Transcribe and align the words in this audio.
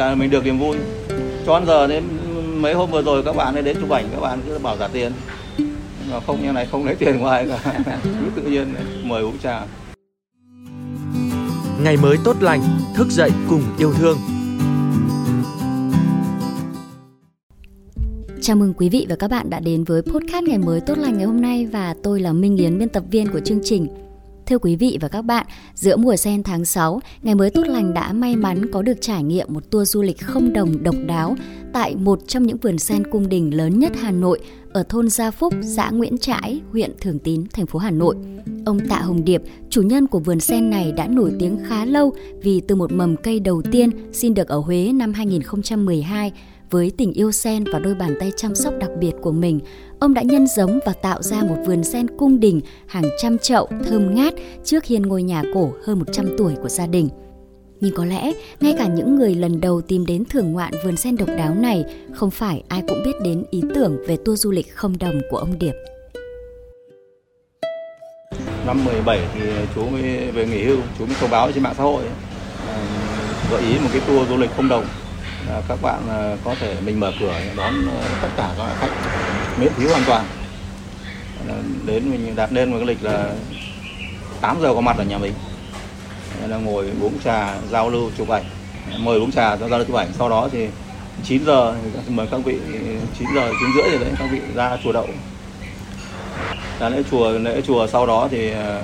cả 0.00 0.14
mình 0.14 0.30
được 0.30 0.44
niềm 0.44 0.58
vui. 0.58 0.76
Cho 1.46 1.58
đến 1.58 1.66
giờ 1.66 1.86
đến 1.86 2.04
mấy 2.62 2.74
hôm 2.74 2.90
vừa 2.90 3.02
rồi 3.02 3.22
các 3.24 3.36
bạn 3.36 3.54
ấy 3.54 3.62
đến 3.62 3.76
chụp 3.80 3.90
ảnh 3.90 4.08
các 4.12 4.20
bạn 4.20 4.40
cứ 4.46 4.58
bảo 4.58 4.76
trả 4.76 4.88
tiền. 4.88 5.12
Mà 6.10 6.20
không 6.20 6.42
như 6.42 6.52
này 6.52 6.66
không 6.66 6.86
lấy 6.86 6.94
tiền 6.94 7.24
ai 7.24 7.48
cả. 7.48 7.80
Cứ 8.02 8.30
tự 8.36 8.42
nhiên 8.42 8.74
mời 9.02 9.22
uống 9.22 9.38
trà. 9.42 9.62
Ngày 11.82 11.96
mới 11.96 12.16
tốt 12.24 12.36
lành 12.40 12.60
thức 12.96 13.08
dậy 13.10 13.30
cùng 13.48 13.62
yêu 13.78 13.92
thương. 13.92 14.18
Chào 18.42 18.56
mừng 18.56 18.74
quý 18.74 18.88
vị 18.88 19.06
và 19.08 19.16
các 19.16 19.30
bạn 19.30 19.50
đã 19.50 19.60
đến 19.60 19.84
với 19.84 20.02
podcast 20.02 20.44
ngày 20.44 20.58
mới 20.58 20.80
tốt 20.80 20.98
lành 20.98 21.16
ngày 21.16 21.26
hôm 21.26 21.40
nay 21.40 21.66
và 21.66 21.94
tôi 22.02 22.20
là 22.20 22.32
Minh 22.32 22.56
Yến 22.56 22.78
biên 22.78 22.88
tập 22.88 23.02
viên 23.10 23.28
của 23.32 23.40
chương 23.40 23.60
trình. 23.64 24.09
Thưa 24.50 24.58
quý 24.58 24.76
vị 24.76 24.98
và 25.00 25.08
các 25.08 25.22
bạn, 25.22 25.46
giữa 25.74 25.96
mùa 25.96 26.16
sen 26.16 26.42
tháng 26.42 26.64
6, 26.64 27.00
ngày 27.22 27.34
mới 27.34 27.50
tốt 27.50 27.62
lành 27.66 27.94
đã 27.94 28.12
may 28.12 28.36
mắn 28.36 28.70
có 28.72 28.82
được 28.82 28.98
trải 29.00 29.22
nghiệm 29.22 29.46
một 29.50 29.70
tour 29.70 29.90
du 29.90 30.02
lịch 30.02 30.20
không 30.20 30.52
đồng 30.52 30.82
độc 30.82 30.94
đáo 31.06 31.36
tại 31.72 31.96
một 31.96 32.20
trong 32.26 32.46
những 32.46 32.56
vườn 32.56 32.78
sen 32.78 33.10
cung 33.10 33.28
đình 33.28 33.56
lớn 33.56 33.78
nhất 33.78 33.92
Hà 34.00 34.10
Nội 34.10 34.40
ở 34.72 34.82
thôn 34.88 35.08
Gia 35.10 35.30
Phúc, 35.30 35.54
xã 35.76 35.90
Nguyễn 35.90 36.18
Trãi, 36.18 36.60
huyện 36.72 36.92
Thường 37.00 37.18
Tín, 37.18 37.44
thành 37.52 37.66
phố 37.66 37.78
Hà 37.78 37.90
Nội. 37.90 38.16
Ông 38.66 38.80
Tạ 38.88 38.98
Hồng 38.98 39.24
Điệp, 39.24 39.42
chủ 39.70 39.82
nhân 39.82 40.06
của 40.06 40.18
vườn 40.18 40.40
sen 40.40 40.70
này 40.70 40.92
đã 40.92 41.06
nổi 41.06 41.32
tiếng 41.38 41.58
khá 41.68 41.84
lâu 41.84 42.12
vì 42.42 42.60
từ 42.60 42.74
một 42.74 42.92
mầm 42.92 43.16
cây 43.16 43.40
đầu 43.40 43.62
tiên 43.62 43.90
xin 44.12 44.34
được 44.34 44.48
ở 44.48 44.58
Huế 44.58 44.92
năm 44.92 45.12
2012 45.12 46.32
với 46.70 46.92
tình 46.98 47.12
yêu 47.12 47.32
sen 47.32 47.64
và 47.72 47.78
đôi 47.78 47.94
bàn 47.94 48.14
tay 48.20 48.32
chăm 48.36 48.54
sóc 48.54 48.74
đặc 48.80 48.90
biệt 49.00 49.12
của 49.22 49.32
mình, 49.32 49.60
ông 49.98 50.14
đã 50.14 50.22
nhân 50.22 50.46
giống 50.46 50.78
và 50.86 50.92
tạo 50.92 51.22
ra 51.22 51.42
một 51.42 51.56
vườn 51.66 51.84
sen 51.84 52.06
cung 52.18 52.40
đình 52.40 52.60
hàng 52.86 53.04
trăm 53.22 53.38
chậu 53.38 53.68
thơm 53.86 54.14
ngát 54.14 54.34
trước 54.64 54.84
hiên 54.84 55.02
ngôi 55.02 55.22
nhà 55.22 55.42
cổ 55.54 55.72
hơn 55.84 55.98
100 55.98 56.26
tuổi 56.38 56.54
của 56.62 56.68
gia 56.68 56.86
đình. 56.86 57.08
Nhưng 57.80 57.94
có 57.94 58.04
lẽ, 58.04 58.32
ngay 58.60 58.74
cả 58.78 58.86
những 58.86 59.16
người 59.16 59.34
lần 59.34 59.60
đầu 59.60 59.80
tìm 59.80 60.06
đến 60.06 60.24
thưởng 60.24 60.52
ngoạn 60.52 60.72
vườn 60.84 60.96
sen 60.96 61.16
độc 61.16 61.28
đáo 61.28 61.54
này, 61.54 61.84
không 62.14 62.30
phải 62.30 62.62
ai 62.68 62.82
cũng 62.88 63.02
biết 63.04 63.14
đến 63.24 63.44
ý 63.50 63.62
tưởng 63.74 63.96
về 64.06 64.16
tour 64.16 64.40
du 64.40 64.50
lịch 64.50 64.74
không 64.74 64.98
đồng 64.98 65.20
của 65.30 65.36
ông 65.36 65.58
Điệp. 65.58 65.74
Năm 68.66 68.84
17 68.84 69.28
thì 69.34 69.40
chú 69.74 69.88
mới 69.88 70.30
về 70.30 70.46
nghỉ 70.46 70.64
hưu, 70.64 70.78
chú 70.98 71.06
mới 71.06 71.14
thông 71.20 71.30
báo 71.30 71.52
trên 71.52 71.62
mạng 71.62 71.74
xã 71.76 71.82
hội 71.82 72.02
ờ, 72.66 72.78
gợi 73.50 73.62
ý 73.62 73.78
một 73.78 73.88
cái 73.92 74.02
tour 74.06 74.28
du 74.28 74.36
lịch 74.36 74.50
không 74.56 74.68
đồng 74.68 74.84
các 75.68 75.82
bạn 75.82 76.02
à, 76.08 76.36
có 76.44 76.54
thể 76.60 76.76
mình 76.84 77.00
mở 77.00 77.12
cửa 77.20 77.40
đón 77.56 77.74
à, 77.88 78.18
tất 78.22 78.28
cả 78.36 78.54
các 78.58 78.76
khách 78.80 78.90
miễn 79.58 79.72
phí 79.72 79.86
hoàn 79.86 80.02
toàn. 80.06 80.24
Đến 81.86 82.10
mình 82.10 82.36
đặt 82.36 82.52
lên 82.52 82.70
một 82.70 82.76
cái 82.76 82.86
lịch 82.86 83.04
là 83.04 83.30
8 84.40 84.60
giờ 84.62 84.74
có 84.74 84.80
mặt 84.80 84.96
ở 84.98 85.04
nhà 85.04 85.18
mình. 85.18 85.32
Là 86.48 86.56
ngồi 86.56 86.90
uống 87.00 87.18
trà 87.24 87.54
giao 87.70 87.90
lưu 87.90 88.10
chụp 88.18 88.28
ảnh. 88.28 88.44
Mời 88.98 89.18
uống 89.18 89.32
trà 89.32 89.56
giao 89.56 89.68
lưu 89.68 89.84
chụp 89.84 89.96
ảnh. 89.96 90.08
Sau 90.18 90.28
đó 90.28 90.48
thì 90.52 90.68
9 91.24 91.44
giờ 91.44 91.74
mời 92.08 92.26
các 92.30 92.40
vị 92.44 92.58
9 93.18 93.28
giờ 93.34 93.52
9 93.60 93.68
rưỡi 93.74 93.90
rồi 93.90 94.00
đấy 94.00 94.10
các 94.18 94.28
vị 94.32 94.40
ra 94.54 94.76
chùa 94.84 94.92
đậu. 94.92 95.06
Ra 96.80 96.88
lễ 96.88 97.02
chùa 97.10 97.30
lễ 97.30 97.60
chùa 97.66 97.86
sau 97.86 98.06
đó 98.06 98.28
thì 98.30 98.52
à, 98.52 98.80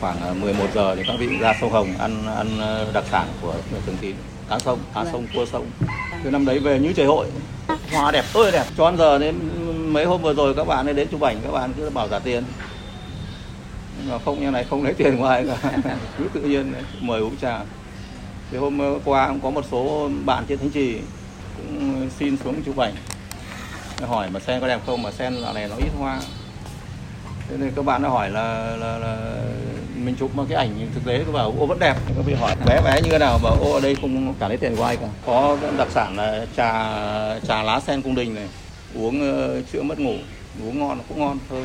khoảng 0.00 0.40
11 0.40 0.66
giờ 0.74 0.96
thì 0.96 1.02
các 1.06 1.16
vị 1.18 1.28
ra 1.40 1.54
sông 1.60 1.72
Hồng 1.72 1.88
ăn 1.98 2.26
ăn 2.36 2.48
đặc 2.94 3.04
sản 3.10 3.26
của 3.42 3.54
Thường 3.86 3.96
Tín. 4.00 4.16
Cá 4.50 4.58
sông 4.58 4.78
cá 4.94 5.02
vâng. 5.02 5.12
sông 5.12 5.26
cua 5.34 5.46
sông 5.46 5.66
từ 6.26 6.30
năm 6.32 6.44
đấy 6.44 6.58
về 6.58 6.78
như 6.78 6.92
trời 6.92 7.06
hội. 7.06 7.26
Hoa 7.92 8.10
đẹp 8.10 8.24
ơi 8.34 8.52
đẹp. 8.52 8.64
Cho 8.76 8.90
đến 8.90 8.98
giờ 8.98 9.18
đến 9.18 9.34
mấy 9.92 10.04
hôm 10.04 10.22
vừa 10.22 10.34
rồi 10.34 10.54
các 10.54 10.64
bạn 10.66 10.86
ấy 10.86 10.94
đến 10.94 11.08
chụp 11.10 11.20
ảnh 11.20 11.36
các 11.44 11.52
bạn 11.52 11.72
cứ 11.76 11.90
bảo 11.90 12.08
trả 12.08 12.18
tiền. 12.18 12.44
Nhưng 13.98 14.10
mà 14.10 14.18
không 14.24 14.40
như 14.40 14.50
này 14.50 14.64
không 14.70 14.84
lấy 14.84 14.94
tiền 14.94 15.16
ngoài 15.16 15.46
cả. 15.48 15.70
Cứ 16.18 16.24
tự 16.32 16.40
nhiên 16.40 16.72
đấy, 16.72 16.82
mời 17.00 17.20
uống 17.20 17.36
trà. 17.36 17.60
Thì 18.50 18.58
hôm 18.58 18.78
ờ, 18.78 18.98
qua 19.04 19.28
cũng 19.28 19.40
có 19.40 19.50
một 19.50 19.64
số 19.70 20.10
bạn 20.24 20.44
trên 20.48 20.58
thánh 20.58 20.70
trì 20.70 20.98
cũng 21.56 22.10
xin 22.18 22.36
xuống 22.44 22.62
chụp 22.62 22.76
ảnh. 22.76 22.94
Hỏi 24.06 24.30
mà 24.30 24.40
sen 24.40 24.60
có 24.60 24.68
đẹp 24.68 24.80
không 24.86 25.02
mà 25.02 25.10
sen 25.10 25.42
dạo 25.42 25.54
này 25.54 25.68
nó 25.68 25.76
ít 25.76 25.90
hoa 25.98 26.20
thế 27.48 27.56
nên 27.58 27.72
các 27.76 27.84
bạn 27.84 28.02
đã 28.02 28.08
hỏi 28.08 28.30
là, 28.30 28.76
là, 28.80 28.98
là 28.98 29.42
mình 29.94 30.14
chụp 30.18 30.36
một 30.36 30.44
cái 30.48 30.58
ảnh 30.58 30.88
thực 30.94 31.04
tế 31.04 31.22
tôi 31.24 31.32
bảo 31.32 31.54
ô 31.58 31.66
vẫn 31.66 31.78
đẹp. 31.78 31.94
Các 32.16 32.24
vị 32.26 32.34
hỏi 32.34 32.54
bé 32.66 32.80
bé 32.84 33.00
như 33.02 33.10
thế 33.10 33.18
nào 33.18 33.38
bảo 33.42 33.56
ô 33.60 33.72
ở 33.72 33.80
đây 33.80 33.96
không 34.00 34.34
cả 34.40 34.48
lấy 34.48 34.56
tiền 34.56 34.76
của 34.76 34.84
ai 34.84 34.96
cả. 34.96 35.06
Có 35.26 35.56
đặc 35.78 35.88
sản 35.90 36.16
là 36.16 36.46
trà 36.56 36.70
trà 37.48 37.62
lá 37.62 37.80
sen 37.80 38.02
cung 38.02 38.14
đình 38.14 38.34
này 38.34 38.48
uống 38.94 39.20
uh, 39.20 39.72
chữa 39.72 39.82
mất 39.82 39.98
ngủ 39.98 40.14
uống 40.64 40.78
ngon 40.78 40.98
cũng 41.08 41.20
ngon 41.20 41.38
thơm 41.50 41.64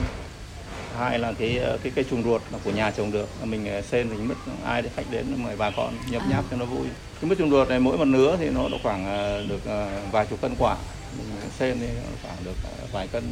hai 0.99 1.19
là 1.19 1.33
cái 1.39 1.57
ờ, 1.57 1.77
cái 1.83 1.91
cây 1.95 2.05
trùng 2.09 2.23
ruột 2.23 2.41
là 2.51 2.59
của 2.63 2.71
nhà 2.71 2.91
trồng 2.91 3.11
được. 3.11 3.29
Mình 3.43 3.65
ờ, 3.65 3.81
sen 3.81 4.09
thì 4.09 4.17
mất 4.17 4.35
ai 4.65 4.81
để 4.81 4.89
khách 4.95 5.05
đến 5.11 5.25
mời 5.37 5.55
bà 5.55 5.69
con 5.69 5.93
nhập 6.09 6.21
nháp 6.29 6.43
cho 6.51 6.57
nó 6.57 6.65
vui. 6.65 6.87
Cái 7.21 7.29
mứt 7.29 7.37
trùng 7.37 7.49
ruột 7.49 7.69
này 7.69 7.79
mỗi 7.79 7.97
một 7.97 8.05
nứa 8.05 8.37
thì 8.39 8.49
nó 8.49 8.61
khoảng 8.83 9.05
được 9.49 9.61
vài 10.11 10.25
chục 10.25 10.41
cân 10.41 10.55
quả 10.59 10.75
sen 11.59 11.77
thì 11.79 11.87
khoảng 12.21 12.35
được 12.43 12.55
ờ, 12.63 12.87
vài 12.91 13.07
cân 13.07 13.23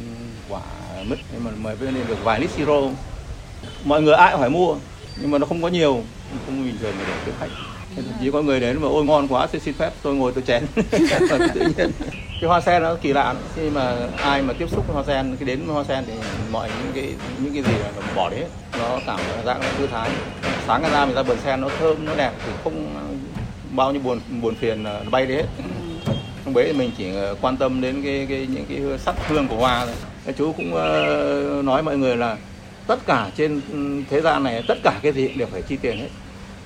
quả 0.48 0.60
mít 1.06 1.18
nhưng 1.32 1.44
mà 1.44 1.50
mời 1.58 1.76
bên 1.76 1.94
được 2.08 2.24
vài 2.24 2.40
lít 2.40 2.50
siro. 2.50 2.80
Mọi 3.84 4.02
người 4.02 4.14
ai 4.14 4.32
cũng 4.32 4.40
phải 4.40 4.50
mua, 4.50 4.76
nhưng 5.20 5.30
mà 5.30 5.38
nó 5.38 5.46
không 5.46 5.62
có 5.62 5.68
nhiều. 5.68 6.02
Không 6.46 6.64
bình 6.64 6.76
thường 6.80 6.94
để 6.98 7.14
tiếp 7.26 7.32
khách. 7.40 7.48
Chỉ 8.20 8.30
có 8.30 8.42
người 8.42 8.60
đến 8.60 8.78
mà, 8.80 8.88
ôi, 8.88 9.04
ngon 9.04 9.28
quá 9.28 9.46
tôi 9.46 9.60
xin 9.60 9.74
phép, 9.74 9.90
tôi 10.02 10.14
ngồi 10.14 10.32
tôi 10.32 10.44
chén. 10.46 10.66
Tự 11.54 11.60
nhiên. 11.60 11.90
Cái 12.40 12.48
hoa 12.48 12.60
sen 12.60 12.82
nó 12.82 12.94
kỳ 12.94 13.12
lạ 13.12 13.34
khi 13.56 13.70
mà 13.70 13.96
ai 14.16 14.42
mà 14.42 14.52
tiếp 14.52 14.70
xúc 14.70 14.84
với 14.86 14.94
hoa 14.94 15.04
sen, 15.06 15.36
khi 15.38 15.44
đến 15.44 15.66
với 15.66 15.74
hoa 15.74 15.84
sen 15.84 16.04
thì 16.06 16.12
mọi 16.50 16.68
những 16.68 16.92
cái 16.94 17.14
những 17.38 17.54
cái 17.54 17.62
gì 17.62 17.78
là 17.82 17.90
bỏ 18.16 18.30
đấy, 18.30 18.44
nó 18.78 18.98
cảm 19.06 19.20
giác 19.44 19.58
nó 19.60 19.66
thư 19.78 19.86
thái. 19.86 20.10
Sáng 20.66 20.82
ra 20.82 21.06
mình 21.06 21.14
ra 21.14 21.22
vườn 21.22 21.38
sen, 21.44 21.60
nó 21.60 21.68
thơm, 21.78 22.04
nó 22.04 22.14
đẹp, 22.14 22.32
thì 22.46 22.52
không 22.64 22.94
bao 23.70 23.92
nhiêu 23.92 24.02
buồn 24.02 24.20
buồn 24.42 24.54
phiền 24.54 24.82
nó 24.82 25.00
bay 25.10 25.26
đi 25.26 25.34
hết 25.34 25.46
không 26.44 26.54
thì 26.54 26.72
mình 26.72 26.90
chỉ 26.98 27.14
ờ, 27.14 27.36
quan 27.40 27.56
tâm 27.56 27.80
đến 27.80 28.02
cái, 28.04 28.26
cái 28.28 28.46
những 28.50 28.64
cái 28.68 28.98
sắc 28.98 29.14
hương 29.28 29.48
của 29.48 29.56
hoa 29.56 29.86
thôi. 29.86 29.94
Cái 30.24 30.34
chú 30.38 30.52
cũng 30.52 30.74
ờ, 30.74 31.62
nói 31.64 31.82
mọi 31.82 31.96
người 31.98 32.16
là 32.16 32.36
tất 32.86 33.06
cả 33.06 33.30
trên 33.36 33.60
ừ, 33.72 34.02
thế 34.10 34.20
gian 34.20 34.44
này 34.44 34.62
tất 34.68 34.78
cả 34.82 34.98
cái 35.02 35.12
gì 35.12 35.28
đều 35.28 35.48
phải 35.52 35.62
chi 35.62 35.76
tiền 35.82 35.98
hết. 35.98 36.08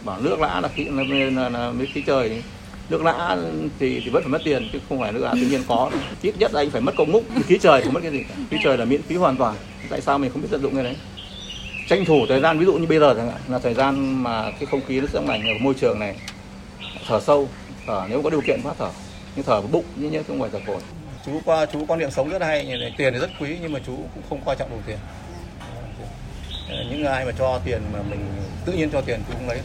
Bảo 0.04 0.20
nước 0.20 0.40
lã 0.40 0.60
là 0.60 0.68
khi 0.68 0.84
là, 0.84 1.02
là, 1.30 1.48
là, 1.48 1.70
mới 1.70 1.86
khí 1.86 2.02
trời 2.06 2.42
nước 2.88 3.02
lã 3.02 3.36
thì 3.78 4.00
thì 4.04 4.10
vẫn 4.10 4.22
phải 4.22 4.32
mất 4.32 4.40
tiền 4.44 4.68
chứ 4.72 4.78
không 4.88 5.00
phải 5.00 5.12
nước 5.12 5.20
lã 5.22 5.32
tự 5.34 5.46
nhiên 5.46 5.62
có. 5.68 5.90
Ít 6.22 6.34
nhất 6.38 6.54
là 6.54 6.60
anh 6.60 6.70
phải 6.70 6.80
mất 6.80 6.94
công 6.96 7.12
múc 7.12 7.24
khí 7.46 7.58
trời 7.62 7.82
không 7.82 7.92
mất 7.92 8.00
cái 8.02 8.12
gì 8.12 8.22
cả. 8.28 8.34
Khí 8.50 8.56
trời 8.64 8.78
là 8.78 8.84
miễn 8.84 9.02
phí 9.02 9.16
hoàn 9.16 9.36
toàn. 9.36 9.54
Tại 9.88 10.00
sao 10.00 10.18
mình 10.18 10.30
không 10.30 10.42
biết 10.42 10.48
tận 10.50 10.62
dụng 10.62 10.74
cái 10.74 10.84
đấy? 10.84 10.96
Tranh 11.88 12.04
thủ 12.04 12.26
thời 12.28 12.40
gian 12.40 12.58
ví 12.58 12.66
dụ 12.66 12.72
như 12.72 12.86
bây 12.86 12.98
giờ 12.98 13.14
chẳng 13.16 13.30
hạn 13.30 13.40
là 13.48 13.58
thời 13.58 13.74
gian 13.74 14.22
mà 14.22 14.50
cái 14.50 14.66
không 14.70 14.80
khí 14.88 15.00
nó 15.00 15.06
sẽ 15.12 15.20
lành 15.28 15.42
hưởng 15.42 15.64
môi 15.64 15.74
trường 15.74 15.98
này 15.98 16.16
thở 17.06 17.20
sâu 17.20 17.48
thở 17.86 18.02
nếu 18.08 18.22
có 18.22 18.30
điều 18.30 18.40
kiện 18.40 18.60
phát 18.62 18.74
thở 18.78 18.88
nhưng 19.36 19.44
thở 19.44 19.60
vào 19.60 19.70
bụng 19.72 19.84
như 19.96 20.10
nhé 20.10 20.22
không 20.28 20.40
phải 20.40 20.50
thở 20.52 20.58
phổi 20.66 20.80
chú 21.26 21.40
qua 21.44 21.66
chú 21.66 21.84
quan 21.88 21.98
niệm 21.98 22.10
sống 22.10 22.28
rất 22.28 22.42
hay 22.42 22.92
tiền 22.96 23.12
thì 23.12 23.18
rất 23.18 23.30
quý 23.40 23.58
nhưng 23.62 23.72
mà 23.72 23.80
chú 23.86 23.96
cũng 24.14 24.22
không 24.28 24.40
quan 24.44 24.58
trọng 24.58 24.70
đồng 24.70 24.82
tiền. 24.86 24.98
Những 26.90 27.04
ai 27.04 27.24
mà 27.24 27.32
cho 27.38 27.60
tiền 27.64 27.82
mà 27.92 28.02
mình 28.02 28.26
tự 28.64 28.72
nhiên 28.72 28.90
cho 28.92 29.00
tiền 29.00 29.20
chú 29.28 29.34
không 29.34 29.48
lấy. 29.48 29.60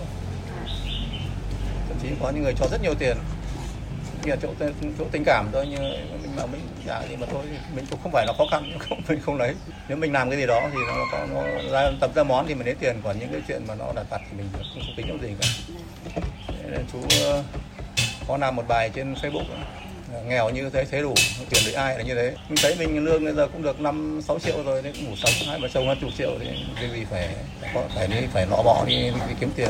Thậm 1.87 1.97
chí 2.01 2.07
có 2.21 2.29
những 2.29 2.43
người 2.43 2.53
cho 2.59 2.67
rất 2.71 2.81
nhiều 2.81 2.93
tiền 2.99 3.17
như 4.23 4.31
là 4.31 4.37
chỗ 4.41 4.49
chỗ 4.99 5.05
tình 5.11 5.23
cảm 5.25 5.49
thôi 5.53 5.67
nhưng 5.69 5.81
mình 6.21 6.31
bảo 6.35 6.47
mình 6.47 6.61
trả 6.87 7.01
gì 7.07 7.15
mà 7.15 7.27
thôi 7.31 7.43
mình 7.75 7.85
cũng 7.89 7.99
không 8.03 8.11
phải 8.11 8.25
là 8.25 8.33
khó 8.37 8.43
khăn 8.51 8.71
không 8.89 9.01
mình 9.07 9.21
không 9.21 9.37
lấy. 9.37 9.55
Nếu 9.87 9.97
mình 9.97 10.13
làm 10.13 10.29
cái 10.29 10.39
gì 10.39 10.45
đó 10.45 10.61
thì 10.73 10.79
nó 10.87 11.05
có 11.11 11.27
nó 11.33 11.43
ra 11.71 11.91
tập 11.99 12.11
ra 12.15 12.23
món 12.23 12.47
thì 12.47 12.55
mình 12.55 12.65
lấy 12.65 12.75
tiền 12.75 12.95
còn 13.03 13.19
những 13.19 13.31
cái 13.31 13.41
chuyện 13.47 13.61
mà 13.67 13.75
nó 13.75 13.93
là 13.95 14.03
tặt 14.03 14.21
thì 14.31 14.37
mình 14.37 14.47
không, 14.53 14.63
không 14.73 14.93
tính 14.97 15.07
đâu 15.07 15.17
gì 15.21 15.29
cả. 15.41 15.47
Nên 16.63 16.85
chú 16.93 16.99
có 18.29 18.37
làm 18.37 18.55
một 18.55 18.67
bài 18.67 18.89
trên 18.93 19.13
Facebook 19.13 19.43
nghèo 20.27 20.49
như 20.49 20.69
thế 20.69 20.85
thế 20.85 21.01
đủ 21.01 21.13
tiền 21.49 21.63
được 21.65 21.71
ai 21.71 21.97
là 21.97 22.03
như 22.03 22.15
thế. 22.15 22.33
Mình 22.49 22.57
thấy 22.61 22.75
mình 22.79 23.05
lương 23.05 23.25
bây 23.25 23.33
giờ 23.33 23.47
cũng 23.53 23.63
được 23.63 23.81
năm 23.81 24.21
sáu 24.27 24.39
triệu 24.39 24.63
rồi 24.63 24.81
đấy 24.81 24.93
cũng 24.95 25.09
ngủ 25.09 25.15
sống. 25.15 25.31
Hai 25.47 25.59
vợ 25.59 25.67
chồng 25.73 25.87
hơn 25.87 25.97
chục 26.01 26.09
triệu 26.17 26.31
thì 26.39 26.45
cái 26.75 26.89
gì 26.89 27.05
phải 27.11 27.29
phải 27.73 27.83
phải 27.95 28.07
đi 28.07 28.27
phải 28.33 28.47
lọ 28.47 28.61
bỏ 28.65 28.85
đi, 28.87 28.95
đi 28.95 29.35
kiếm 29.39 29.49
tiền. 29.55 29.69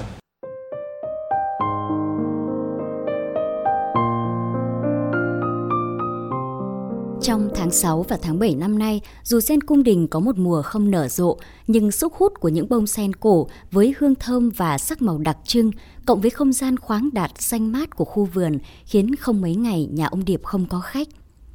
Trong 7.30 7.50
tháng 7.56 7.72
6 7.72 8.06
và 8.10 8.18
tháng 8.22 8.40
7 8.40 8.56
năm 8.56 8.80
nay, 8.80 9.02
dù 9.24 9.40
sen 9.40 9.62
cung 9.62 9.84
đình 9.84 10.08
có 10.08 10.20
một 10.20 10.38
mùa 10.38 10.62
không 10.62 10.92
nở 10.92 11.08
rộ, 11.08 11.38
nhưng 11.68 11.92
sức 11.92 12.14
hút 12.14 12.34
của 12.40 12.50
những 12.50 12.70
bông 12.70 12.88
sen 12.88 13.14
cổ 13.14 13.48
với 13.72 13.96
hương 13.98 14.16
thơm 14.16 14.50
và 14.50 14.78
sắc 14.78 15.02
màu 15.02 15.18
đặc 15.18 15.38
trưng, 15.44 15.72
cộng 16.06 16.22
với 16.22 16.30
không 16.30 16.54
gian 16.54 16.78
khoáng 16.78 17.10
đạt 17.14 17.32
xanh 17.40 17.72
mát 17.72 17.96
của 17.96 18.06
khu 18.06 18.26
vườn 18.26 18.58
khiến 18.86 19.16
không 19.16 19.42
mấy 19.42 19.56
ngày 19.56 19.88
nhà 19.92 20.08
ông 20.08 20.26
Điệp 20.26 20.44
không 20.44 20.66
có 20.70 20.80
khách. 20.80 21.08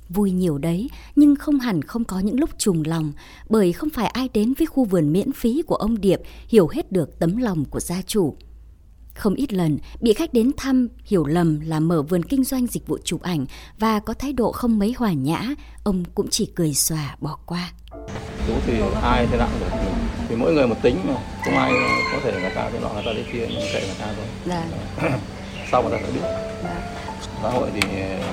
Vui 0.08 0.30
nhiều 0.30 0.58
đấy, 0.58 0.90
nhưng 1.16 1.36
không 1.36 1.58
hẳn 1.60 1.82
không 1.82 2.04
có 2.04 2.18
những 2.18 2.40
lúc 2.40 2.50
trùng 2.58 2.82
lòng, 2.86 3.12
bởi 3.48 3.72
không 3.72 3.90
phải 3.90 4.06
ai 4.06 4.28
đến 4.34 4.54
với 4.58 4.66
khu 4.66 4.84
vườn 4.84 5.12
miễn 5.12 5.32
phí 5.32 5.62
của 5.62 5.76
ông 5.76 6.00
Điệp 6.00 6.20
hiểu 6.48 6.68
hết 6.68 6.92
được 6.92 7.18
tấm 7.18 7.36
lòng 7.36 7.64
của 7.64 7.80
gia 7.80 8.02
chủ. 8.02 8.36
Không 9.14 9.34
ít 9.34 9.52
lần 9.52 9.78
bị 10.00 10.12
khách 10.12 10.32
đến 10.32 10.50
thăm 10.56 10.88
hiểu 11.04 11.24
lầm 11.24 11.60
là 11.60 11.80
mở 11.80 12.02
vườn 12.02 12.22
kinh 12.22 12.44
doanh 12.44 12.66
dịch 12.66 12.86
vụ 12.86 12.98
chụp 13.04 13.22
ảnh 13.22 13.46
và 13.78 14.00
có 14.00 14.14
thái 14.14 14.32
độ 14.32 14.52
không 14.52 14.78
mấy 14.78 14.94
hòa 14.98 15.12
nhã, 15.12 15.40
ông 15.84 16.04
cũng 16.14 16.28
chỉ 16.30 16.46
cười 16.54 16.74
xòa 16.74 17.16
bỏ 17.20 17.38
qua. 17.46 17.72
Chú 18.46 18.54
thì 18.66 18.72
ai 19.02 19.26
thế 19.30 19.38
nào 19.38 19.48
được 19.60 19.66
thì 20.28 20.36
mỗi 20.36 20.54
người 20.54 20.66
một 20.66 20.76
tính 20.82 20.96
mà 21.08 21.14
không 21.44 21.54
ai 21.54 21.72
có 22.12 22.18
thể 22.24 22.32
người 22.40 22.50
ta 22.54 22.70
cái 22.70 22.80
nọ 22.80 22.88
người 22.88 23.02
ta 23.06 23.12
đi 23.12 23.22
kia 23.32 23.46
kệ 23.72 23.80
người 23.86 23.96
ta 23.98 24.06
thôi. 24.16 24.26
Dạ. 24.46 24.66
Sau 25.70 25.82
người 25.82 25.92
ta 25.92 25.98
sẽ 26.06 26.12
biết. 26.12 26.20
Dạ. 26.64 26.94
xã 27.42 27.50
hội 27.50 27.70
thì 27.74 27.80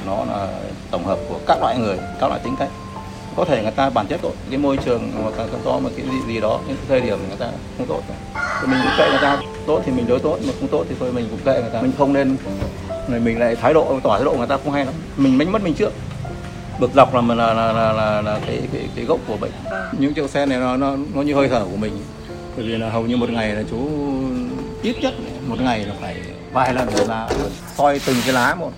nó 0.06 0.26
là 0.26 0.60
tổng 0.92 1.06
hợp 1.06 1.20
của 1.30 1.40
các 1.48 1.58
loại 1.62 1.78
người 1.78 1.98
các 2.20 2.28
loại 2.28 2.40
tính 2.44 2.56
cách 2.60 2.70
có 3.36 3.46
thể 3.46 3.62
người 3.62 3.72
ta 3.72 3.90
bản 3.90 4.08
chất 4.08 4.22
tốt 4.22 4.34
cái 4.50 4.58
môi 4.58 4.78
trường 4.78 5.12
hoặc 5.24 5.38
là 5.38 5.46
do 5.66 5.80
một 5.80 5.90
cái 5.98 6.06
gì, 6.06 6.34
gì 6.34 6.40
đó 6.42 6.60
những 6.68 6.78
thời 6.88 7.02
điểm 7.02 7.18
người 7.28 7.38
ta 7.38 7.48
không 7.78 7.88
tốt 7.88 8.02
thì 8.62 8.68
mình 8.68 8.80
cũng 8.84 8.92
kệ 8.98 9.10
người 9.10 9.20
ta 9.22 9.42
tốt 9.68 9.82
thì 9.86 9.92
mình 9.92 10.08
đối 10.08 10.20
tốt 10.20 10.38
mà 10.48 10.54
không 10.60 10.68
tốt 10.68 10.86
thì 10.90 10.96
thôi 11.00 11.12
mình 11.14 11.28
cũng 11.30 11.40
kệ 11.46 11.62
người 11.62 11.72
ta. 11.74 11.82
Mình 11.82 11.92
không 11.98 12.14
nên 12.14 12.38
người 13.10 13.20
mình 13.20 13.40
lại 13.40 13.56
thái 13.56 13.74
độ 13.74 14.00
tỏ 14.04 14.16
thái 14.16 14.26
độ 14.26 14.34
người 14.38 14.48
ta 14.48 14.58
không 14.64 14.74
hay 14.74 14.86
lắm. 14.86 14.94
Mình 15.18 15.38
đánh 15.38 15.52
mất 15.52 15.64
mình 15.64 15.74
trước. 15.74 15.94
Bực 16.80 16.92
dọc 16.96 17.16
là 17.16 17.22
là 17.22 17.54
là 17.54 17.74
là, 17.74 17.94
là, 17.94 18.22
là 18.22 18.40
cái, 18.48 18.60
cái 18.74 18.90
cái 18.96 19.06
gốc 19.06 19.20
của 19.28 19.38
bệnh. 19.38 19.52
Những 20.00 20.14
chiếc 20.14 20.30
xe 20.30 20.46
này 20.46 20.60
nó 20.60 20.78
nó 20.78 20.96
nó 21.14 21.22
như 21.22 21.36
hơi 21.36 21.50
thở 21.50 21.66
của 21.72 21.78
mình. 21.78 22.04
Bởi 22.56 22.66
vì 22.66 22.78
là 22.78 22.90
hầu 22.90 23.04
như 23.04 23.18
một 23.18 23.30
ngày 23.30 23.50
là 23.50 23.64
chú 23.72 23.90
ít 24.82 24.96
nhất 25.02 25.14
một 25.48 25.62
ngày 25.62 25.86
là 25.86 25.94
phải 26.02 26.16
vài 26.54 26.74
lần 26.74 26.88
là 27.08 27.30
soi 27.78 28.00
từng 28.06 28.18
cái 28.26 28.34
lá 28.34 28.56
một. 28.56 28.72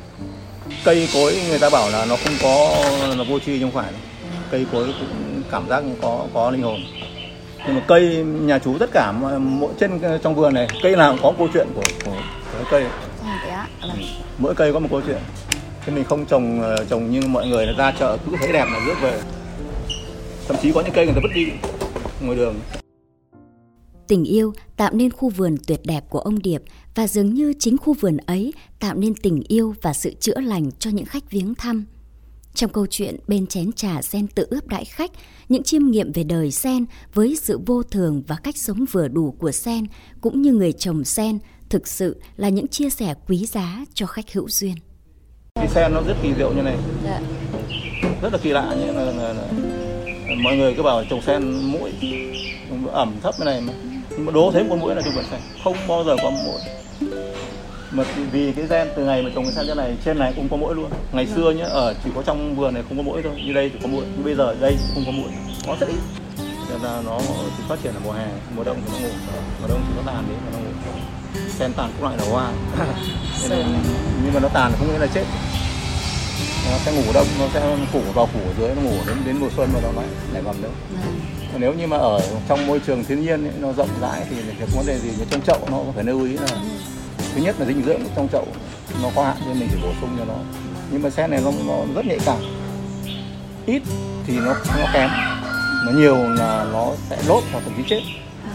Cây 0.84 1.10
cối 1.14 1.42
người 1.50 1.60
ta 1.60 1.70
bảo 1.70 1.90
là 1.90 2.06
nó 2.06 2.16
không 2.16 2.34
có 2.44 2.76
là 3.18 3.24
vô 3.30 3.40
tri 3.40 3.60
trong 3.60 3.72
phải 3.72 3.92
cây 4.54 4.66
cối 4.72 4.94
cũng 5.00 5.42
cảm 5.52 5.70
giác 5.70 5.84
có 6.02 6.28
có 6.34 6.52
linh 6.52 6.62
hồn. 6.62 6.80
Nhưng 7.66 7.76
mà 7.76 7.82
cây 7.88 8.24
nhà 8.26 8.60
chú 8.60 8.78
tất 8.78 8.90
cả 8.94 9.12
mỗi 9.40 9.74
trên 9.80 10.00
trong 10.24 10.36
vườn 10.36 10.54
này 10.54 10.68
cây 10.84 10.96
nào 10.96 11.12
cũng 11.12 11.22
có 11.24 11.34
câu 11.38 11.48
chuyện 11.54 11.68
của 11.76 11.84
của, 12.06 12.22
của 12.52 12.66
cây. 12.72 12.86
Mỗi 14.38 14.56
cây 14.56 14.74
có 14.74 14.80
một 14.80 14.88
câu 14.92 15.02
chuyện. 15.06 15.18
Thế 15.86 15.94
mình 15.94 16.04
không 16.04 16.26
trồng 16.26 16.62
ờ, 16.62 16.86
trồng 16.90 17.12
như 17.12 17.22
mọi 17.28 17.48
người 17.48 17.66
là 17.66 17.74
ra 17.78 17.92
chợ 18.00 18.18
cứ 18.26 18.38
thấy 18.40 18.54
đẹp 18.54 18.66
là 18.66 18.86
rước 18.86 18.96
về. 19.02 19.22
Thậm 20.48 20.58
chí 20.62 20.72
có 20.72 20.82
những 20.82 20.94
cây 20.94 21.06
người 21.06 21.16
ta 21.16 21.22
vứt 21.24 21.32
đi 21.36 21.46
ngoài 22.22 22.38
đường. 22.38 22.56
Tình 24.08 24.24
yêu 24.24 24.54
tạo 24.78 24.92
nên 24.94 25.12
khu 25.12 25.30
vườn 25.30 25.56
tuyệt 25.68 25.80
đẹp 25.84 26.04
của 26.10 26.20
ông 26.20 26.40
Điệp 26.40 26.62
và 26.96 27.08
dường 27.08 27.34
như 27.34 27.54
chính 27.60 27.78
khu 27.78 27.94
vườn 27.94 28.18
ấy 28.18 28.54
tạo 28.80 28.96
nên 28.96 29.14
tình 29.16 29.44
yêu 29.48 29.76
và 29.82 29.94
sự 29.94 30.14
chữa 30.20 30.40
lành 30.40 30.72
cho 30.80 30.90
những 30.90 31.06
khách 31.06 31.32
viếng 31.32 31.56
thăm. 31.56 31.86
Trong 32.54 32.72
câu 32.72 32.88
chuyện 32.90 33.18
bên 33.28 33.48
chén 33.48 33.72
trà 33.72 34.02
sen 34.02 34.28
tự 34.28 34.48
ướp 34.50 34.68
đại 34.68 34.86
khách, 34.86 35.12
những 35.50 35.64
chiêm 35.64 35.86
nghiệm 35.86 36.12
về 36.12 36.24
đời 36.24 36.52
sen 36.52 36.86
với 37.14 37.36
sự 37.42 37.60
vô 37.66 37.84
thường 37.84 38.24
và 38.28 38.36
cách 38.44 38.58
sống 38.58 38.86
vừa 38.92 39.08
đủ 39.08 39.36
của 39.40 39.52
sen 39.52 39.86
cũng 40.22 40.42
như 40.42 40.54
người 40.54 40.72
trồng 40.72 41.04
sen 41.04 41.40
thực 41.70 41.88
sự 41.88 42.22
là 42.38 42.50
những 42.50 42.68
chia 42.68 42.90
sẻ 42.90 43.14
quý 43.28 43.46
giá 43.46 43.86
cho 43.94 44.06
khách 44.06 44.34
hữu 44.34 44.50
duyên. 44.50 44.76
Cái 45.56 45.68
sen 45.68 45.94
nó 45.94 46.02
rất 46.02 46.16
kỳ 46.24 46.34
diệu 46.38 46.54
như 46.54 46.62
này, 46.62 46.78
dạ. 47.04 47.22
rất 48.22 48.34
là 48.34 48.40
kỳ 48.44 48.50
lạ 48.50 48.76
như 48.80 48.92
là, 48.92 49.04
là, 49.04 49.34
là, 49.34 49.48
mọi 50.44 50.58
người 50.58 50.74
cứ 50.78 50.84
bảo 50.84 51.04
trồng 51.10 51.22
sen 51.22 51.72
mũi 51.72 51.92
ẩm 52.92 53.16
thấp 53.22 53.36
như 53.40 53.46
này 53.46 53.62
mà 53.62 53.74
nhưng 54.10 54.26
mà 54.26 54.32
đố 54.32 54.52
thấy 54.52 54.66
con 54.70 54.80
mũi 54.80 54.96
là 54.96 55.02
vườn 55.16 55.26
sen 55.32 55.40
không 55.64 55.76
bao 55.88 56.04
giờ 56.04 56.16
có 56.24 56.30
mũi 56.30 56.60
mà 57.94 58.04
vì 58.32 58.52
cái 58.52 58.66
gen 58.70 58.88
từ 58.96 59.06
ngày 59.06 59.22
mà 59.22 59.30
trồng 59.36 59.44
cái 59.44 59.54
sen 59.54 59.78
này 59.78 59.98
trên 60.06 60.20
này 60.20 60.34
cũng 60.36 60.50
có 60.50 60.58
mũi 60.58 60.76
luôn. 60.76 60.90
Ngày 61.12 61.28
xưa 61.28 61.52
nhá 61.52 61.66
ở 61.66 61.94
chỉ 62.04 62.10
có 62.16 62.24
trong 62.26 62.56
vườn 62.56 62.74
này 62.74 62.84
không 62.90 62.98
có 62.98 63.04
mũi 63.04 63.22
thôi 63.24 63.34
như 63.46 63.54
đây 63.54 63.70
chỉ 63.74 63.80
có 63.82 63.88
mũi. 63.88 64.04
Nhưng 64.16 64.26
bây 64.26 64.36
giờ 64.36 64.56
đây 64.62 64.76
không 64.94 65.04
có 65.06 65.12
mũi. 65.12 65.32
Có 65.68 65.78
rất 65.80 65.88
ít 65.90 66.00
nên 66.70 66.82
là 66.82 67.02
nó 67.06 67.20
chỉ 67.58 67.64
phát 67.68 67.80
triển 67.84 67.94
ở 67.94 68.00
mùa 68.04 68.12
hè 68.12 68.28
mùa 68.56 68.64
đông 68.64 68.78
thì 68.86 68.92
nó 68.94 69.00
ngủ. 69.00 69.14
Mùa 69.62 69.68
đông 69.68 69.82
thì 69.88 69.94
nó 69.96 70.12
tàn 70.12 70.24
đi 70.30 70.36
nó 70.54 70.60
ngủ. 70.60 70.72
Sen 71.50 71.74
tàn 71.74 71.92
cũng 71.98 72.10
lại 72.10 72.18
là 72.18 72.24
hoa. 72.32 72.52
Nên 73.50 73.66
nhưng 74.24 74.34
mà 74.34 74.40
nó 74.40 74.48
tàn 74.48 74.72
không 74.80 74.88
nghĩa 74.88 75.00
là 75.00 75.08
chết. 75.14 75.24
Nó 76.72 76.78
sẽ 76.78 76.92
ngủ 76.92 77.12
đông 77.14 77.28
nó 77.40 77.48
sẽ 77.54 77.78
phủ 77.92 78.02
vào 78.14 78.26
phủ 78.26 78.40
ở 78.40 78.54
dưới 78.60 78.76
nó 78.76 78.82
ngủ 78.82 78.98
đến 79.08 79.18
đến 79.26 79.38
mùa 79.38 79.50
xuân 79.56 79.70
mà 79.74 79.80
nó 79.84 79.92
lại 79.92 80.08
lại 80.34 80.42
vòng 80.42 80.62
đâu 80.62 80.72
vâng. 81.52 81.62
nếu 81.62 81.74
như 81.74 81.88
mà 81.88 81.98
ở 81.98 82.22
trong 82.50 82.68
môi 82.68 82.80
trường 82.80 83.04
thiên 83.04 83.22
nhiên 83.22 83.46
ấy, 83.46 83.54
nó 83.60 83.74
rộng 83.74 83.90
rãi 84.02 84.26
thì 84.30 84.36
cái 84.60 84.68
vấn 84.76 84.86
đề 84.86 85.00
gì? 85.00 85.10
Như 85.20 85.26
trong 85.30 85.42
chậu 85.42 85.60
nó 85.72 85.84
phải 85.96 86.04
lưu 86.04 86.24
ý 86.24 86.34
là 86.34 86.48
thứ 87.36 87.42
nhất 87.42 87.56
là 87.60 87.66
dinh 87.66 87.84
dưỡng 87.84 88.02
trong 88.16 88.28
chậu 88.32 88.48
nó 89.04 89.10
có 89.16 89.24
hạn 89.24 89.38
nên 89.48 89.60
mình 89.60 89.70
phải 89.70 89.80
bổ 89.84 89.90
sung 90.02 90.10
cho 90.20 90.26
nó. 90.26 90.38
Nhưng 90.92 91.02
mà 91.02 91.10
sen 91.10 91.32
này 91.32 91.42
nó, 91.44 91.52
nó 91.68 91.94
rất 91.96 92.06
nhạy 92.06 92.20
cảm. 92.26 92.38
Ít 93.66 93.82
thì 94.28 94.38
nó 94.38 94.56
nó 94.80 94.86
kém. 94.94 95.10
Mà 95.86 95.92
nhiều 95.96 96.16
là 96.16 96.66
nó 96.74 96.92
sẽ 97.10 97.18
lốt 97.28 97.44
hoặc 97.52 97.64
thậm 97.66 97.74
chí 97.78 97.84
chết. 97.90 98.02
À. 98.46 98.52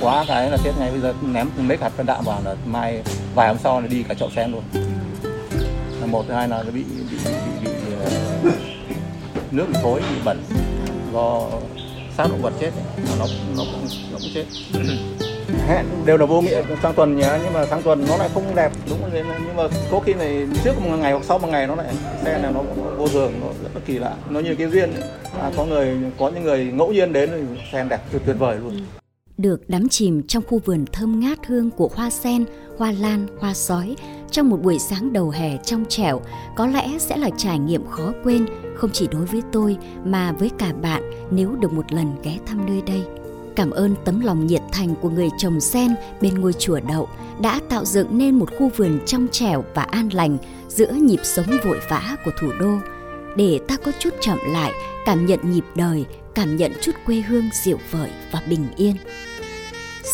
quá 0.00 0.24
cái 0.28 0.50
là 0.50 0.56
chết 0.64 0.72
ngay 0.78 0.90
bây 0.90 1.00
giờ. 1.00 1.14
Ném 1.22 1.48
mấy 1.56 1.76
hạt 1.80 1.92
phân 1.96 2.06
đạm 2.06 2.24
vào 2.24 2.40
là 2.44 2.54
mai 2.66 3.02
vài 3.34 3.48
hôm 3.48 3.56
sau 3.62 3.80
là 3.80 3.86
đi 3.86 4.02
cả 4.02 4.14
chậu 4.14 4.30
sen 4.36 4.52
luôn. 4.52 4.62
Một 6.06 6.24
thứ 6.28 6.34
hai 6.34 6.48
là 6.48 6.62
nó 6.62 6.70
bị 6.70 6.82
bị 6.82 7.04
bị, 7.10 7.16
bị, 7.62 7.70
bị 7.70 7.70
uh, 8.48 8.54
nước 9.50 9.66
bị 9.68 9.78
thối 9.82 10.00
bị 10.00 10.16
bẩn 10.24 10.42
do 11.12 11.40
xác 12.16 12.28
động 12.28 12.42
vật 12.42 12.52
chết 12.60 12.70
ấy. 12.70 13.04
nó 13.18 13.26
nó 13.56 13.64
cũng 13.72 13.88
nó 14.12 14.18
cũng 14.18 14.30
chết 14.34 14.44
hẹn 15.66 15.86
đều 16.04 16.16
là 16.16 16.26
vô 16.26 16.40
nghĩa. 16.40 16.62
Sang 16.82 16.94
tuần 16.94 17.16
nhé 17.16 17.38
nhưng 17.44 17.52
mà 17.52 17.66
sang 17.66 17.82
tuần 17.82 18.04
nó 18.08 18.16
lại 18.16 18.28
không 18.34 18.54
đẹp. 18.54 18.72
Đúng 18.90 19.00
rồi 19.00 19.24
nhưng 19.46 19.56
mà 19.56 19.62
có 19.90 20.00
khi 20.00 20.14
này 20.14 20.46
trước 20.64 20.72
một 20.80 20.96
ngày 20.96 21.12
hoặc 21.12 21.24
sau 21.24 21.38
một 21.38 21.48
ngày 21.48 21.66
nó 21.66 21.74
lại 21.74 21.86
xe 22.24 22.38
này 22.42 22.52
nó, 22.54 22.62
nó 22.76 22.90
vô 22.96 23.08
thường 23.08 23.32
nó 23.40 23.46
rất 23.62 23.70
là 23.74 23.80
kỳ 23.86 23.98
lạ. 23.98 24.14
Nó 24.30 24.40
như 24.40 24.54
cái 24.54 24.70
duyên 24.70 24.92
à, 25.40 25.50
có 25.56 25.64
người 25.64 25.96
có 26.18 26.28
những 26.28 26.42
người 26.42 26.64
ngẫu 26.64 26.92
nhiên 26.92 27.12
đến 27.12 27.30
thì 27.32 27.60
sen 27.72 27.88
đẹp 27.88 28.00
tuyệt 28.12 28.22
tuyệt 28.26 28.36
vời 28.38 28.56
luôn. 28.56 28.76
Được 29.38 29.68
đắm 29.68 29.88
chìm 29.88 30.22
trong 30.22 30.42
khu 30.48 30.58
vườn 30.58 30.84
thơm 30.92 31.20
ngát 31.20 31.38
hương 31.46 31.70
của 31.70 31.90
hoa 31.94 32.10
sen, 32.10 32.44
hoa 32.78 32.92
lan, 32.92 33.26
hoa 33.40 33.54
sói 33.54 33.96
trong 34.30 34.48
một 34.50 34.62
buổi 34.62 34.78
sáng 34.78 35.12
đầu 35.12 35.30
hè 35.30 35.56
trong 35.56 35.84
trẻo 35.88 36.20
có 36.56 36.66
lẽ 36.66 36.88
sẽ 36.98 37.16
là 37.16 37.30
trải 37.36 37.58
nghiệm 37.58 37.86
khó 37.86 38.12
quên 38.24 38.46
không 38.76 38.90
chỉ 38.92 39.08
đối 39.12 39.24
với 39.24 39.42
tôi 39.52 39.76
mà 40.04 40.32
với 40.32 40.50
cả 40.58 40.72
bạn 40.82 41.02
nếu 41.30 41.56
được 41.60 41.72
một 41.72 41.92
lần 41.92 42.12
ghé 42.22 42.38
thăm 42.46 42.66
nơi 42.66 42.82
đây. 42.86 43.19
Cảm 43.56 43.70
ơn 43.70 43.94
tấm 44.04 44.20
lòng 44.20 44.46
nhiệt 44.46 44.62
thành 44.72 44.94
của 45.00 45.10
người 45.10 45.28
trồng 45.38 45.60
sen 45.60 45.94
bên 46.20 46.40
ngôi 46.40 46.52
chùa 46.52 46.80
đậu 46.88 47.08
đã 47.40 47.60
tạo 47.68 47.84
dựng 47.84 48.18
nên 48.18 48.38
một 48.38 48.50
khu 48.58 48.70
vườn 48.76 48.98
trong 49.06 49.28
trẻo 49.32 49.64
và 49.74 49.82
an 49.82 50.08
lành 50.12 50.38
giữa 50.68 50.90
nhịp 50.90 51.20
sống 51.22 51.46
vội 51.64 51.80
vã 51.88 52.16
của 52.24 52.30
thủ 52.40 52.52
đô. 52.60 52.78
Để 53.36 53.60
ta 53.68 53.76
có 53.76 53.92
chút 53.98 54.14
chậm 54.20 54.38
lại, 54.46 54.72
cảm 55.06 55.26
nhận 55.26 55.52
nhịp 55.52 55.64
đời, 55.74 56.04
cảm 56.34 56.56
nhận 56.56 56.72
chút 56.82 56.92
quê 57.06 57.16
hương 57.20 57.44
dịu 57.64 57.78
vợi 57.90 58.10
và 58.32 58.42
bình 58.48 58.66
yên 58.76 58.96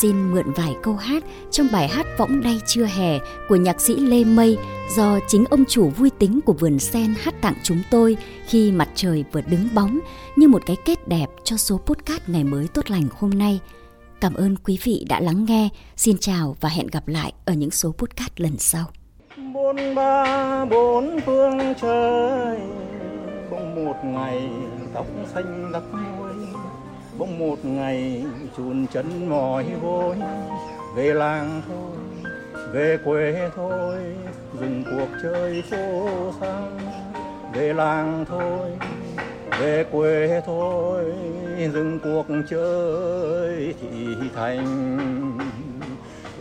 xin 0.00 0.32
mượn 0.32 0.52
vài 0.52 0.76
câu 0.82 0.96
hát 0.96 1.24
trong 1.50 1.68
bài 1.72 1.88
hát 1.88 2.06
Võng 2.18 2.40
đay 2.42 2.60
trưa 2.66 2.84
hè 2.84 3.18
của 3.48 3.56
nhạc 3.56 3.80
sĩ 3.80 3.96
Lê 3.96 4.24
Mây 4.24 4.58
do 4.96 5.18
chính 5.28 5.44
ông 5.44 5.64
chủ 5.68 5.88
vui 5.88 6.10
tính 6.10 6.40
của 6.46 6.52
vườn 6.52 6.78
sen 6.78 7.14
hát 7.20 7.34
tặng 7.42 7.54
chúng 7.62 7.82
tôi 7.90 8.16
khi 8.46 8.72
mặt 8.72 8.88
trời 8.94 9.24
vừa 9.32 9.40
đứng 9.40 9.68
bóng 9.74 9.98
như 10.36 10.48
một 10.48 10.62
cái 10.66 10.76
kết 10.84 11.08
đẹp 11.08 11.26
cho 11.44 11.56
số 11.56 11.78
podcast 11.78 12.22
ngày 12.26 12.44
mới 12.44 12.68
tốt 12.68 12.90
lành 12.90 13.08
hôm 13.18 13.30
nay. 13.30 13.60
Cảm 14.20 14.34
ơn 14.34 14.56
quý 14.56 14.78
vị 14.82 15.04
đã 15.08 15.20
lắng 15.20 15.44
nghe. 15.44 15.68
Xin 15.96 16.18
chào 16.18 16.56
và 16.60 16.68
hẹn 16.68 16.86
gặp 16.86 17.08
lại 17.08 17.32
ở 17.44 17.52
những 17.52 17.70
số 17.70 17.92
podcast 17.92 18.32
lần 18.36 18.58
sau. 18.58 18.84
Bốn 19.54 19.94
ba 19.94 20.64
bốn 20.64 21.20
phương 21.26 21.74
trời, 21.80 22.58
bỗng 23.50 23.84
một 23.84 23.96
ngày 24.04 24.48
tóc 24.94 25.06
xanh 25.34 25.72
đắp 25.72 25.82
môi 25.92 26.25
bỗng 27.18 27.38
một 27.38 27.64
ngày 27.64 28.24
chùn 28.56 28.86
chân 28.92 29.30
mỏi 29.30 29.64
vôi 29.82 30.16
về 30.96 31.14
làng 31.14 31.62
thôi, 31.68 31.96
về 32.72 32.98
quê 33.04 33.50
thôi, 33.56 33.98
dừng 34.60 34.84
cuộc 34.84 35.08
chơi 35.22 35.62
phố 35.70 36.08
sang 36.40 36.78
về 37.52 37.72
làng 37.72 38.24
thôi, 38.28 38.70
về 39.60 39.84
quê 39.92 40.42
thôi, 40.46 41.04
dừng 41.72 41.98
cuộc 42.04 42.26
chơi 42.50 43.74
thị 43.80 44.16
thành. 44.34 45.38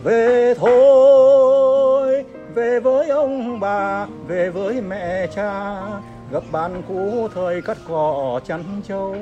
Về 0.04 0.54
thôi, 0.54 2.24
về 2.54 2.80
với 2.80 3.08
ông 3.08 3.60
bà, 3.60 4.06
về 4.26 4.50
với 4.50 4.80
mẹ 4.80 5.26
cha 5.26 5.80
gấp 6.30 6.42
bàn 6.52 6.82
cũ 6.88 7.28
thời 7.34 7.62
cắt 7.62 7.76
cỏ 7.88 8.40
chăn 8.46 8.62
trâu, 8.88 9.16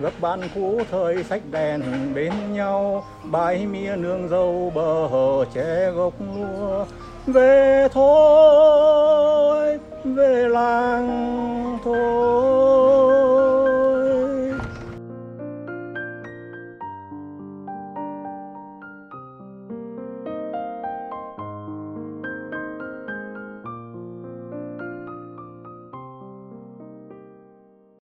gấp 0.00 0.10
bàn 0.20 0.40
cũ 0.54 0.80
thời 0.90 1.24
sách 1.24 1.42
đèn 1.50 1.80
bên 2.14 2.32
nhau 2.52 3.04
bãi 3.24 3.66
mía 3.66 3.96
nương 3.96 4.28
dâu 4.28 4.72
bờ 4.74 5.06
hờ 5.06 5.44
che 5.54 5.90
gốc 5.90 6.12
lúa 6.34 6.84
về 7.26 7.88
thôi, 7.92 9.78
về 10.04 10.48
làng 10.48 11.78
thôi. 11.84 12.33